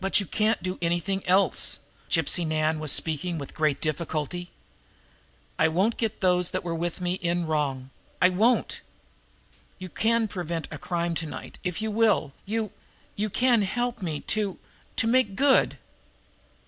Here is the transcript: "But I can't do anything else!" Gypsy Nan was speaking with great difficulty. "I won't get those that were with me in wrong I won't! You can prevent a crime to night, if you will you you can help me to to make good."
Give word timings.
"But 0.00 0.22
I 0.22 0.24
can't 0.26 0.62
do 0.62 0.78
anything 0.80 1.26
else!" 1.26 1.80
Gypsy 2.08 2.46
Nan 2.46 2.78
was 2.78 2.92
speaking 2.92 3.36
with 3.36 3.52
great 3.52 3.80
difficulty. 3.80 4.52
"I 5.58 5.66
won't 5.66 5.96
get 5.96 6.20
those 6.20 6.52
that 6.52 6.62
were 6.62 6.72
with 6.72 7.00
me 7.00 7.14
in 7.14 7.48
wrong 7.48 7.90
I 8.22 8.28
won't! 8.28 8.80
You 9.80 9.88
can 9.88 10.28
prevent 10.28 10.68
a 10.70 10.78
crime 10.78 11.16
to 11.16 11.26
night, 11.26 11.58
if 11.64 11.82
you 11.82 11.90
will 11.90 12.32
you 12.46 12.70
you 13.16 13.28
can 13.28 13.62
help 13.62 14.00
me 14.00 14.20
to 14.20 14.56
to 14.94 15.06
make 15.08 15.34
good." 15.34 15.78